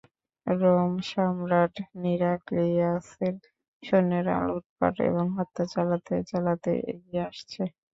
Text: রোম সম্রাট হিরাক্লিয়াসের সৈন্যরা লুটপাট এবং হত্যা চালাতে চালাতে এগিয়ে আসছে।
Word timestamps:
রোম 0.47 0.91
সম্রাট 1.09 1.73
হিরাক্লিয়াসের 1.93 3.35
সৈন্যরা 3.83 4.35
লুটপাট 4.47 4.95
এবং 5.09 5.25
হত্যা 5.37 5.63
চালাতে 5.73 6.15
চালাতে 6.31 6.71
এগিয়ে 6.91 7.21
আসছে। 7.29 7.61